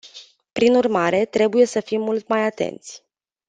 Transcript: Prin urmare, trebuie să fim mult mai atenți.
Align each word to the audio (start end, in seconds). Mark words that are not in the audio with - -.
Prin 0.51 0.75
urmare, 0.75 1.25
trebuie 1.25 1.65
să 1.65 1.79
fim 1.79 2.01
mult 2.01 2.27
mai 2.27 2.43
atenți. 2.45 3.03